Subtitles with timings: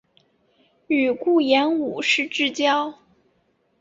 [0.87, 2.95] 与顾炎武是至交。